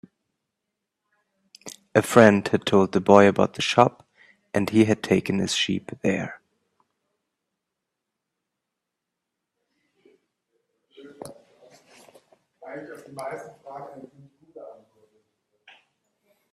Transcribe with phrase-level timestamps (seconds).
[1.93, 4.03] A friend had told the boy about the shop,
[4.51, 6.41] and he had taken his sheep there.